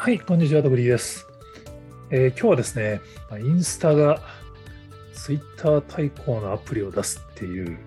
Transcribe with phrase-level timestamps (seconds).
[0.00, 1.26] はい、こんにちは、ドブリーです、
[2.08, 3.02] えー今日はですね、
[3.38, 4.22] インスタが
[5.12, 7.78] ツイッター対抗のアプリを出すっていう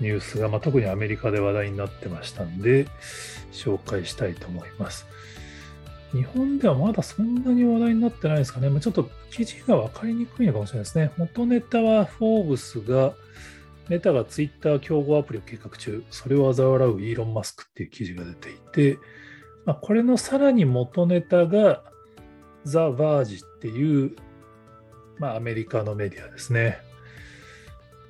[0.00, 2.88] ニュースが、まあ、特にアメリカで話題になってましたんで、
[3.52, 5.06] 紹介したいと思います。
[6.10, 8.68] 日本ではまだそんなに話題になってないですかね。
[8.68, 11.12] まあ、ちょっと記事が分かりにくいのかもしれないですね。
[11.18, 13.14] 元ネタはフォーブスが、
[13.88, 18.98] メタがツイッター競合アプリを計画中、それを嘲笑うイーロン・マスクっていう記事が出ていて、
[19.64, 21.82] まあ、これのさらに元ネタが
[22.64, 24.16] ザ・バージっていう、
[25.18, 26.78] まあ、アメリカのメディアですね。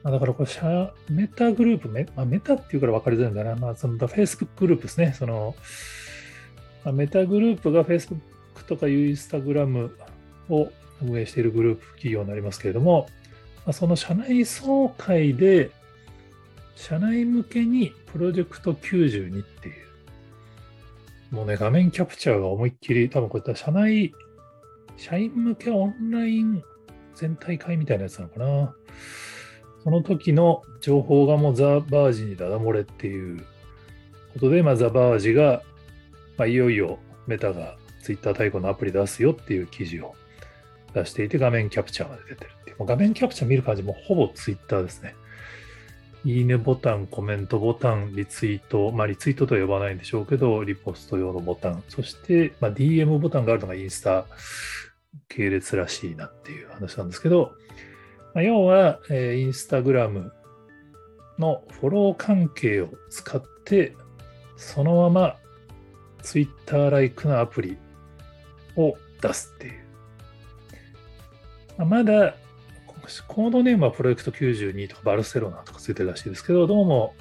[0.02, 5.14] まあ、だからこれシャ、メタグループ、メ,、まあ、メタっていうから分かりづらいんだな、まあ、その Facebook グループですね。
[5.16, 5.54] その
[6.84, 8.20] まあ、メタグループが Facebook
[8.66, 9.90] とか Instagram
[10.48, 10.70] を
[11.02, 13.08] 運営しているグループ企業になりますけれども、
[13.66, 15.70] まあ、その社内総会で、
[16.76, 19.89] 社内向けにプロジェクト92っていう、
[21.30, 24.12] もうね、画面キャプチャーが思いっきり、多分こういった社内、
[24.96, 26.62] 社員向けオンライン
[27.14, 28.74] 全体会みたいなやつなのかな。
[29.84, 33.44] その時の情報がもうザ・バージにダダ漏れっていう
[34.34, 35.62] ことで、まあ、ザ・バージが、
[36.36, 40.14] まあ、いよいよメタがツイッター対抗のアプリ出すよっていう記事を
[40.92, 42.78] 出していて、画面キャプチャーまで出てるっていう。
[42.78, 45.14] もう画面キャプチャー見る感じ、もほぼツイッターですね。
[46.24, 54.26] いいねボタン、コメントボタン、リツイート、まあリツイートと呼ばないんでしょうけど、リポスト用のボタン、そして、まあ、DM ボタンがあるのがインスタ
[55.28, 57.52] 系列らしいなっていう話なんですけど、
[58.34, 60.32] まあ、要は、えーインスタグラム
[61.38, 63.96] のフォロー関係を使って、
[64.56, 65.36] そのまま
[66.22, 67.78] ツイッターライクなアプリ
[68.76, 69.84] を出すっていう。
[71.78, 72.34] まあまだ
[73.26, 77.14] コードネームはプロジェクト92とかバルセロナとかついてるらしいですけど、どうも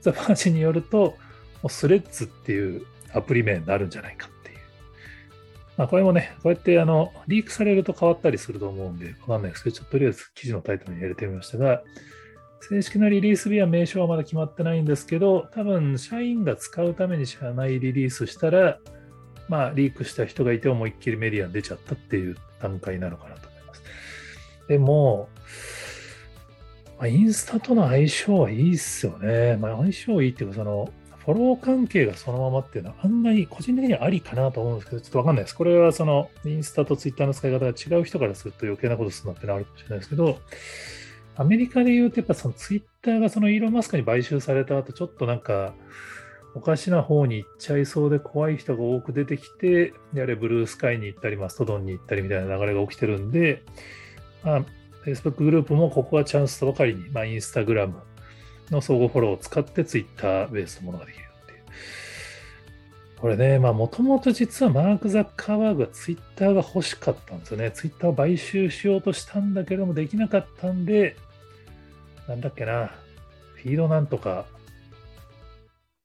[0.00, 1.16] ザ・パーチによると、
[1.68, 4.58] スレッズっていうアプリ名になるんじゃないかっていう。
[5.76, 11.82] まあこれもね、こうやってあのリークされると変わったりすると思うんで、わかんないですけど、ちょっととりあえず記事のタイトルに入れてみましたが、
[12.68, 18.78] 正式なリリース日は名称はまだ決まってないんですけど、多分社員が使うために社内リリースしたら、
[19.48, 23.45] まあリークした人がいて思いっきりメディアに出ちゃったっていう段階なのかなと。
[24.68, 25.28] でも、
[26.98, 29.56] まあ、インスタとの相性はいいっすよね。
[29.56, 30.88] まあ、相性いいっていうか、その、
[31.26, 35.56] フォロー関係がそのままっていうのは案外個人的にはありかなと思うんですけど、ちょっとわかんないです。
[35.56, 40.38] これはその、インスタとツイッターの使い方が違う人からすると余計なことするのってのはあるかもしれないですけど、
[41.34, 45.74] アメリカで言うとやっぱそのツイッターがそのイーロン・マスクに買収された後、ちょっとなんか、
[46.54, 53.62] おかしな方に行っちゃいそうで怖い人が多く出てきて、やれブルースカイに行ったり、マストドンに行ったりみたいな流れが起きてるんで、
[54.46, 54.64] まあ、
[55.04, 57.94] Facebook グループもここはチャンスとばかりに、まあ、インスタグラム
[58.70, 61.60] の相互フォローを使って Twitter ベースのものができるっていう。
[63.20, 67.72] これね、まあもともと実はマーク・ザッカーバーグは Twitter が欲しかったんですよね。
[67.72, 71.16] Twitter を買収しようとしたんだけどもできなかったんで、
[72.28, 72.92] なんだっけな、
[73.56, 74.46] フィードなんとか、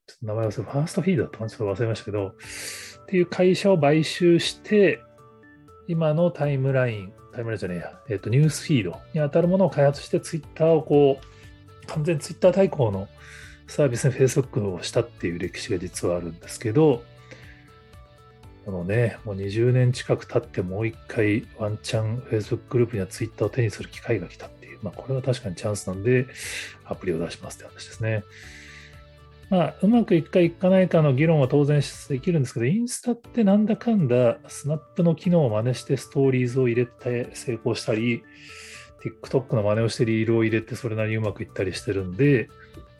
[0.07, 4.99] ちょっと名前忘れ、ファーストフィードだったかちょっと忘れましたけど、っていう会社を買収して、
[5.91, 13.09] 今のタイムライン、タイムラインじゃねえや、えっ、と、ニュースフィードに当たるものを開発して、ツイッターをこう、完全ツイッター対抗の
[13.67, 17.03] サービスに Facebook をしたっていう歴史が実はあるんですけど、
[18.63, 26.25] このね、もう20年近く経ってもう一回ワンチャン Facebook グループにはツイッターを手にする機会が来たっていう、まあこれは確かにチャンスなんで、
[26.85, 28.23] アプリを出しますって話ですね。
[29.51, 38.23] まあ、うまくいくかいかないかの議論は当然できるんですけど、インスタってなんだかんだ、スナップの機能を真似してストーリーズを入れて成功したり、
[39.03, 42.47] TikTok の真似をしてリールを入れてそれなりにうまくいったりしてるんで、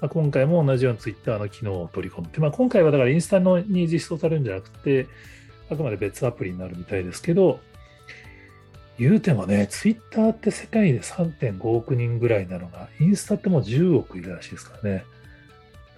[0.01, 5.07] まあ、今回も同じように Twitter の機能を取り込んで、まあ、今回はだからインスタのに実装されるんじゃなくて、
[5.69, 7.61] あくまで別アプリになるみたいですけど、
[8.99, 15.05] 言うてもね、Twitter って世界で3.5億人ぐらいなのが、インスタってもう10億いるらしいですからね。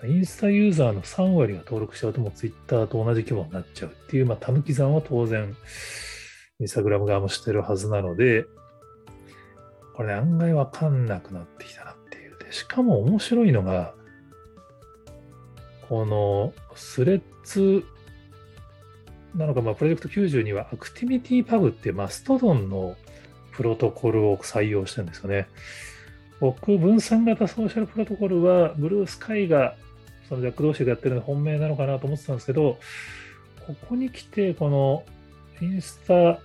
[0.05, 5.55] インスタユーザーの3割が登録しちゃうともうツイッターと同じ規模になっちゃうっていう、まあ、たぬき算は当然、
[6.59, 8.45] インスタグラム側もしてるはずなので、
[9.95, 12.37] これ、ね、案外わかんなくなってきたなっていう。
[12.39, 13.93] で、しかも面白いのが、
[15.87, 17.85] このスレッズ
[19.35, 22.95] なのか、まあ、プロジェクト90にはアクティビティパブってマストドンの
[23.51, 25.47] プロトコルを採用してるんですよね。
[26.39, 29.75] 僕、分散型ソーシャルプロトコルは、ブルースカイが
[30.33, 32.79] そのジャック同士がやってるの本命なのかなと思ってたんですけど、
[33.67, 35.03] ここに来て、この
[35.61, 36.39] インスタ、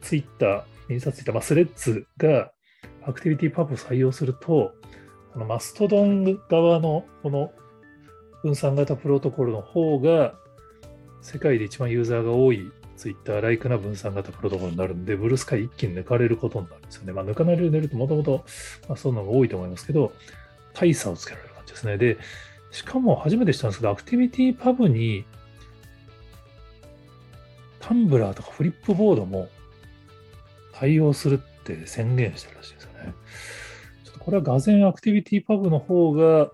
[0.00, 2.50] ツイッター、インスタツイッター、まあ、スレッズが
[3.04, 4.72] アクティビティパブを採用すると、
[5.34, 7.52] このマストドン側のこの
[8.42, 10.34] 分散型プロトコルの方が
[11.20, 17.12] 世界で一番ユーザーが多いツイッターライクな分散型プロトコルになるんで、ブルースカイ一気に抜かれることになるんですよね。
[17.12, 18.46] まあ、抜かれるともともと、
[18.88, 20.12] ま、そういうのが多いと思いますけど、
[20.72, 21.98] 大差をつけられる感じですね。
[21.98, 22.16] で、
[22.70, 25.24] しかも初めて知ったんですけど、アクティビティパブに、
[27.80, 29.48] タンブラーとかフリップボードも
[30.72, 33.14] 対応するって宣言してるらしいですよね。
[34.04, 36.50] ちょっとこれはがぜアクティビティパブの方が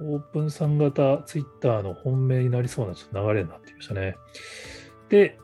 [0.00, 4.16] オープン参型ツイッターの本命になりそうなちょっと流れになってきましたね。
[5.08, 5.38] で、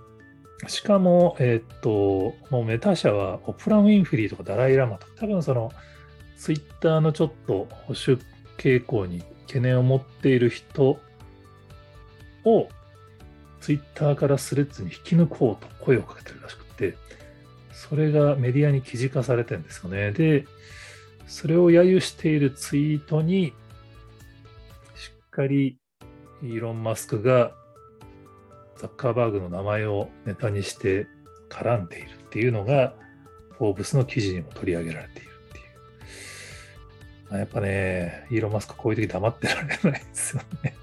[0.68, 5.72] しかも、えー、っと、もうメタ社はオプラ・ウィンフリーとかダライ・ラマとか、多分その
[6.36, 8.20] ツイッターのちょっと保守
[8.56, 10.98] 傾向に懸念を持っている人
[12.44, 12.68] を
[13.60, 16.96] ツイッターからスレッズに引き抜こうと声をかけてるらしくて、
[17.72, 20.12] それがメディアに記事化されてるんですよね。
[20.12, 20.46] で、
[21.26, 23.54] それを揶揄しているツイートに、
[24.94, 25.78] しっかり
[26.42, 27.52] イーロン・マスクが
[28.76, 31.06] ザッカーバーグの名前をネタにして
[31.48, 32.94] 絡んでいるっていうのが、
[33.52, 35.33] フォーブスの記事にも取り上げられている。
[37.30, 40.74] やっぱね、イーロン・マスクこういう時黙ってられないですよね。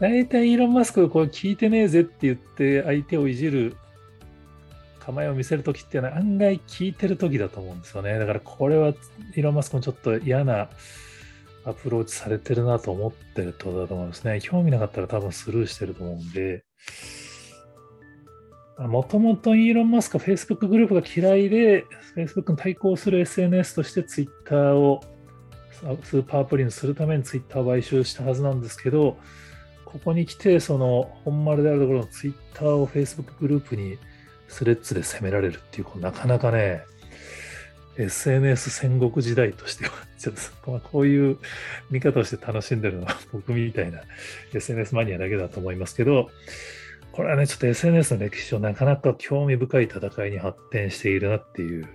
[0.00, 3.76] 大体イーロン・マスクこれ聞いてねえぜって言って相手をいじる
[4.98, 8.18] 構えを見せるときっていうのは案外聞いてるときだと思うんですよね。
[8.18, 10.68] だからこれはイーロン・マスクもちょっと嫌な
[11.64, 14.40] アプローチされてるなと思ってるってことだと思うんですね。
[14.42, 16.64] 興味なかったら多分スルーしてると思うんで、
[18.78, 21.84] もともとイーロン・マスクは Facebook グループが嫌いで、
[22.16, 25.00] Facebook に対抗する SNS として Twitter を
[26.02, 29.18] スーパープリにするために Twitter を買収したはずなんですけど、
[29.84, 33.98] ここに来て、その本丸であるところの Twitter を Facebook グループに
[34.48, 36.82] スレッズで攻められるっていう、なかなかね、
[37.96, 40.34] SNS 戦国時代としては、ちょっ
[40.64, 41.38] と こういう
[41.90, 44.00] 見方をして楽しんでるのは僕みたいな
[44.52, 46.30] SNS マニアだけだと思いますけど、
[47.12, 51.86] これはね、ちょっと SNS の歴史上なかなか興味深い戦いに発展しているなっていう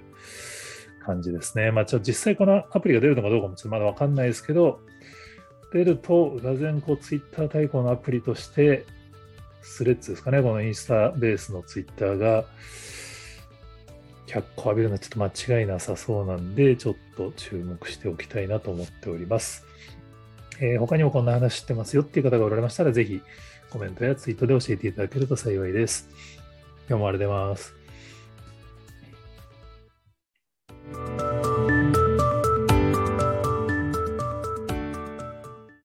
[1.09, 1.71] 感じですね。
[1.71, 4.79] まあ、ちょ実際このアプリが出るのかどうかもちょっとまだわかんないですけど、
[5.73, 8.85] 出ると、がぜんこう Twitter 対抗のアプリとして、
[9.61, 12.45] スレッズですかね、このインスタベースの Twitter が、
[14.25, 19.65] 脚光浴びるのはちょっと間違いなさそうなんで、ちょっと注目しておきたいなと思っております。
[20.61, 23.21] えー、他にもこんな話知ってますよっていう方がおられましたら、ぜひ
[23.69, 26.09] コメントやツイートで教えていただけると幸いです。
[26.87, 27.78] 今日もありがとうございます。